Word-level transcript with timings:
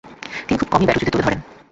তিনি 0.47 0.57
খুব 0.59 0.69
কমই 0.71 0.85
ব্যাট 0.85 0.97
উঁচুতে 0.97 1.11
তুলে 1.11 1.23
ধরতেন। 1.23 1.39